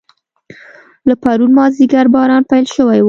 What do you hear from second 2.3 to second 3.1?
پیل شوی و.